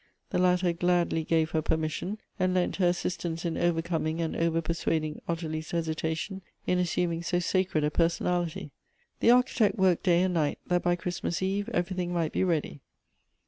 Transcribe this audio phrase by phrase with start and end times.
[0.31, 5.69] The latter gladly gave her permission, and lent her assistance in overcoming and overpersuading Ottilie's
[5.69, 8.71] hesitation in assuming so sacred a personality.
[9.19, 12.81] The Architect worked day and night, that by Christmas eve everything might be ready.